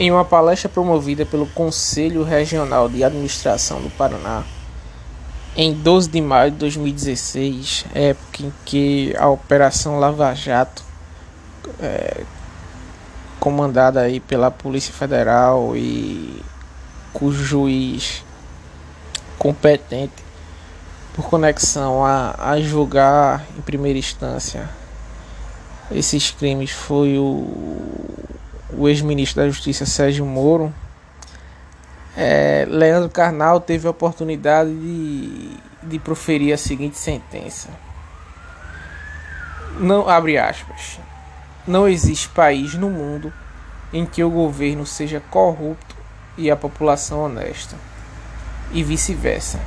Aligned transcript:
Em 0.00 0.10
uma 0.10 0.24
palestra 0.24 0.66
promovida 0.66 1.26
pelo 1.26 1.46
Conselho 1.46 2.24
Regional 2.24 2.88
de 2.88 3.04
Administração 3.04 3.82
do 3.82 3.90
Paraná, 3.90 4.44
em 5.54 5.74
12 5.74 6.08
de 6.08 6.22
maio 6.22 6.50
de 6.50 6.56
2016, 6.56 7.84
época 7.92 8.42
em 8.42 8.52
que 8.64 9.14
a 9.18 9.28
Operação 9.28 9.98
Lava 9.98 10.34
Jato, 10.34 10.82
é, 11.78 12.22
comandada 13.38 14.00
aí 14.00 14.20
pela 14.20 14.50
Polícia 14.50 14.94
Federal 14.94 15.76
e 15.76 16.42
cujo 17.12 17.44
juiz 17.44 18.24
competente 19.38 20.24
por 21.14 21.28
conexão 21.28 22.06
a, 22.06 22.34
a 22.38 22.58
julgar 22.58 23.44
em 23.54 23.60
primeira 23.60 23.98
instância 23.98 24.66
esses 25.90 26.30
crimes 26.30 26.70
foi 26.70 27.18
o 27.18 28.29
o 28.76 28.88
ex-ministro 28.88 29.42
da 29.42 29.48
Justiça 29.48 29.86
Sérgio 29.86 30.24
Moro, 30.24 30.72
é, 32.16 32.66
Leandro 32.68 33.08
Carnal 33.08 33.60
teve 33.60 33.86
a 33.86 33.90
oportunidade 33.90 34.70
de, 34.70 35.56
de 35.82 35.98
proferir 35.98 36.52
a 36.52 36.58
seguinte 36.58 36.98
sentença. 36.98 37.68
Não 39.78 40.08
abre 40.08 40.36
aspas. 40.36 40.98
Não 41.66 41.88
existe 41.88 42.28
país 42.28 42.74
no 42.74 42.90
mundo 42.90 43.32
em 43.92 44.04
que 44.04 44.22
o 44.22 44.30
governo 44.30 44.86
seja 44.86 45.22
corrupto 45.30 45.96
e 46.36 46.50
a 46.50 46.56
população 46.56 47.24
honesta, 47.24 47.76
e 48.72 48.82
vice-versa. 48.82 49.60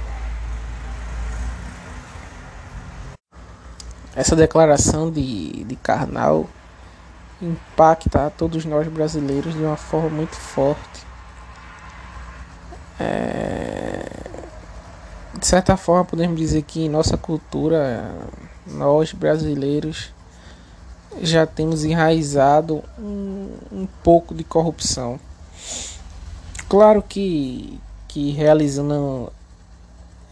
Essa 4.15 4.35
declaração 4.35 5.11
de, 5.11 5.63
de 5.63 5.75
Karnal 5.75 6.47
impacta 7.41 8.27
a 8.27 8.29
todos 8.29 8.65
nós 8.65 8.87
brasileiros 8.87 9.53
de 9.53 9.61
uma 9.61 9.77
forma 9.77 10.09
muito 10.09 10.35
forte. 10.35 11.05
É... 12.99 14.05
De 15.37 15.47
certa 15.47 15.75
forma, 15.75 16.05
podemos 16.05 16.39
dizer 16.39 16.61
que 16.61 16.85
em 16.85 16.89
nossa 16.89 17.17
cultura, 17.17 18.11
nós 18.67 19.11
brasileiros 19.11 20.13
já 21.21 21.45
temos 21.45 21.83
enraizado 21.83 22.83
um, 22.97 23.49
um 23.71 23.87
pouco 24.03 24.33
de 24.33 24.43
corrupção. 24.43 25.19
Claro 26.69 27.03
que, 27.03 27.79
que 28.07 28.31
realizando 28.31 29.31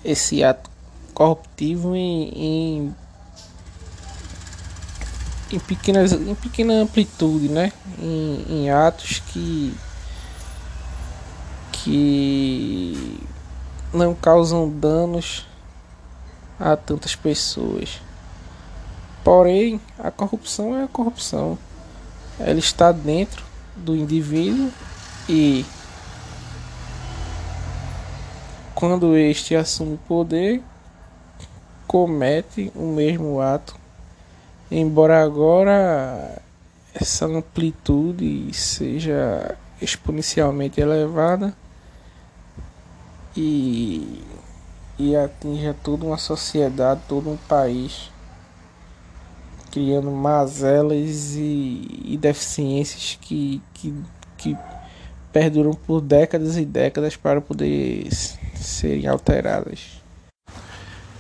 esse 0.04 0.44
ato 0.44 0.70
corruptivo 1.14 1.96
em, 1.96 2.30
em 2.34 2.96
em 5.54 5.60
pequenas 5.60 6.12
em 6.14 6.36
pequena 6.36 6.74
amplitude 6.82 7.50
né? 7.50 7.72
Em, 8.00 8.46
em 8.50 8.70
atos 8.70 9.22
que 9.28 9.74
que 11.72 13.20
não 13.94 14.14
causam 14.14 14.70
danos 14.70 15.48
a 16.60 16.78
tantas 16.78 17.16
pessoas. 17.16 18.00
Porém 19.24 19.82
a 19.98 20.12
corrupção 20.12 20.78
é 20.78 20.84
a 20.84 20.88
corrupção. 20.88 21.58
Ela 22.40 22.60
está 22.60 22.92
dentro 22.92 23.44
do 23.76 23.96
indivíduo 23.96 24.72
e 25.28 25.66
quando 28.76 29.16
este 29.16 29.56
assume 29.56 29.98
poder 30.08 30.62
comete 31.88 32.72
o 32.76 32.88
mesmo 32.88 33.42
ato 33.42 33.81
embora 34.72 35.22
agora 35.22 36.42
essa 36.94 37.26
amplitude 37.26 38.54
seja 38.54 39.58
exponencialmente 39.82 40.80
elevada 40.80 41.54
e, 43.36 44.24
e 44.98 45.16
atinja 45.16 45.76
toda 45.84 46.06
uma 46.06 46.18
sociedade, 46.18 47.02
todo 47.08 47.30
um 47.30 47.38
país, 47.38 48.10
criando 49.72 50.12
mazelas 50.12 51.36
e, 51.36 52.04
e 52.06 52.18
deficiências 52.18 53.18
que, 53.20 53.62
que, 53.74 53.94
que 54.38 54.58
perduram 55.32 55.74
por 55.74 56.02
décadas 56.02 56.58
e 56.58 56.66
décadas 56.66 57.16
para 57.16 57.42
poder 57.42 58.08
serem 58.56 59.08
alteradas. 59.08 60.02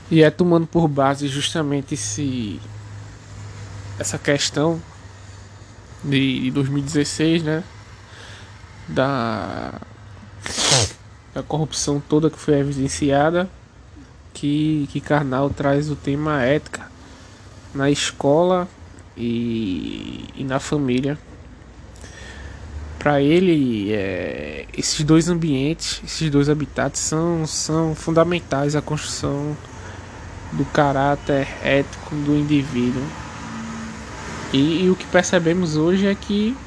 E 0.09 0.21
é 0.21 0.29
tomando 0.29 0.67
por 0.67 0.87
base 0.89 1.27
justamente 1.27 1.93
esse 1.93 2.59
essa 4.01 4.17
questão 4.17 4.81
de 6.03 6.49
2016, 6.51 7.43
né? 7.43 7.63
Da, 8.87 9.79
da 11.33 11.43
corrupção 11.43 12.01
toda 12.01 12.29
que 12.29 12.37
foi 12.37 12.55
evidenciada, 12.55 13.47
que, 14.33 14.89
que 14.91 14.99
Karnal 14.99 15.51
traz 15.51 15.89
o 15.89 15.95
tema 15.95 16.43
ética 16.43 16.91
na 17.73 17.91
escola 17.91 18.67
e, 19.15 20.25
e 20.35 20.43
na 20.43 20.59
família. 20.59 21.17
Para 22.97 23.21
ele, 23.21 23.93
é, 23.93 24.65
esses 24.75 25.03
dois 25.03 25.29
ambientes, 25.29 26.01
esses 26.03 26.29
dois 26.29 26.49
habitats 26.49 26.99
são, 26.99 27.45
são 27.45 27.95
fundamentais 27.95 28.75
à 28.75 28.81
construção 28.81 29.55
do 30.51 30.65
caráter 30.65 31.47
ético 31.63 32.15
do 32.15 32.35
indivíduo 32.35 33.03
e, 34.53 34.83
e, 34.83 34.89
o 34.89 34.95
que 34.95 35.05
percebemos 35.07 35.77
hoje 35.77 36.07
é 36.07 36.15
que, 36.15 36.57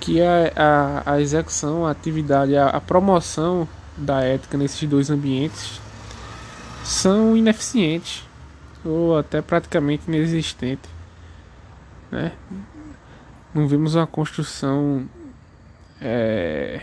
que 0.00 0.20
a, 0.20 0.52
a, 0.54 1.12
a 1.14 1.20
execução, 1.20 1.86
a 1.86 1.90
atividade, 1.90 2.56
a, 2.56 2.68
a 2.68 2.80
promoção 2.80 3.66
da 3.96 4.22
ética 4.22 4.58
nesses 4.58 4.88
dois 4.88 5.10
ambientes 5.10 5.80
são 6.82 7.36
ineficientes 7.36 8.24
ou 8.84 9.16
até 9.16 9.40
praticamente 9.40 10.04
inexistentes. 10.06 10.90
Né? 12.10 12.32
Não 13.54 13.66
vimos 13.66 13.94
uma 13.94 14.06
construção, 14.06 15.08
é, 16.00 16.82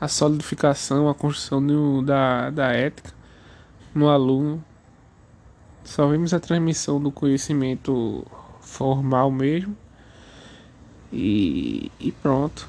a 0.00 0.06
solidificação, 0.06 1.08
a 1.08 1.14
construção 1.14 1.64
do, 1.66 2.02
da, 2.02 2.50
da 2.50 2.72
ética 2.72 3.12
no 3.94 4.08
aluno. 4.08 4.64
Só 5.82 6.06
vimos 6.06 6.32
a 6.32 6.38
transmissão 6.38 7.02
do 7.02 7.10
conhecimento 7.10 8.24
formal 8.60 9.30
mesmo. 9.30 9.76
E, 11.12 11.90
e 11.98 12.12
pronto. 12.12 12.68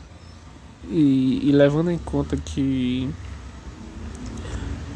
E, 0.89 1.41
e, 1.43 1.51
levando 1.51 1.91
em 1.91 1.97
conta 1.97 2.35
que 2.35 3.09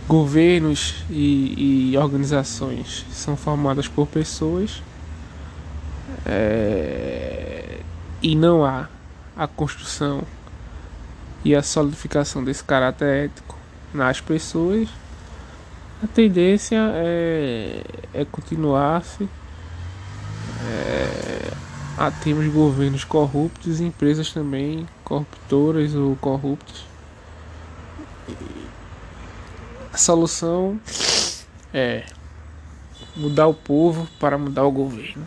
governos 0.07 1.03
e, 1.09 1.91
e 1.91 1.97
organizações 1.97 3.05
são 3.11 3.35
formadas 3.37 3.87
por 3.87 4.07
pessoas 4.07 4.81
é, 6.25 7.79
e 8.21 8.35
não 8.35 8.65
há 8.65 8.87
a 9.35 9.47
construção 9.47 10.23
e 11.43 11.55
a 11.55 11.61
solidificação 11.61 12.43
desse 12.43 12.63
caráter 12.63 13.25
ético 13.25 13.55
nas 13.93 14.19
pessoas, 14.19 14.89
a 16.03 16.07
tendência 16.07 16.77
é, 16.95 17.81
é 18.13 18.25
continuar-se 18.25 19.29
ah, 21.97 22.11
temos 22.11 22.45
governos 22.51 23.03
corruptos 23.03 23.79
e 23.79 23.85
empresas 23.85 24.31
também 24.33 24.85
corruptoras 25.03 25.95
ou 25.95 26.15
corruptas. 26.17 26.85
A 29.93 29.97
solução 29.97 30.79
é 31.73 32.03
mudar 33.15 33.47
o 33.47 33.53
povo 33.53 34.07
para 34.19 34.37
mudar 34.37 34.63
o 34.63 34.71
governo. 34.71 35.25